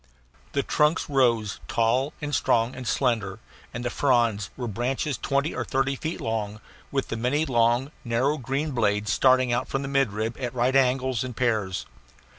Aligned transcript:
The 0.53 0.63
trunks 0.63 1.07
rose 1.11 1.59
tall 1.67 2.13
and 2.23 2.33
strong 2.33 2.73
and 2.75 2.87
slender, 2.87 3.37
and 3.71 3.85
the 3.85 3.91
fronds 3.91 4.49
were 4.57 4.67
branches 4.67 5.15
twenty 5.15 5.53
or 5.53 5.63
thirty 5.63 5.95
feet 5.95 6.19
long, 6.19 6.59
with 6.91 7.09
the 7.09 7.17
many 7.17 7.45
long, 7.45 7.91
narrow 8.03 8.39
green 8.39 8.71
blades 8.71 9.13
starting 9.13 9.53
from 9.65 9.83
the 9.83 9.87
midrib 9.87 10.37
at 10.39 10.55
right 10.55 10.75
angles 10.75 11.23
in 11.23 11.35
pairs. 11.35 11.85